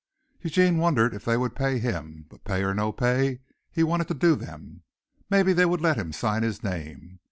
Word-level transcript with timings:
Eugene 0.41 0.77
wondered 0.79 1.13
if 1.13 1.25
they 1.25 1.37
would 1.37 1.55
pay 1.55 1.77
him, 1.77 2.25
but 2.27 2.43
pay 2.43 2.63
or 2.63 2.73
no 2.73 2.91
pay 2.91 3.39
he 3.69 3.83
wanted 3.83 4.07
to 4.07 4.15
do 4.15 4.35
them. 4.35 4.81
Maybe 5.29 5.53
they 5.53 5.67
would 5.67 5.79
let 5.79 5.95
him 5.99 6.11
sign 6.11 6.41
his 6.41 6.63
name. 6.63 7.19